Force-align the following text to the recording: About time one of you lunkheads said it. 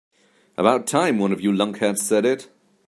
About 0.57 0.87
time 0.87 1.19
one 1.19 1.31
of 1.31 1.41
you 1.41 1.51
lunkheads 1.51 1.99
said 1.99 2.25
it. 2.25 2.49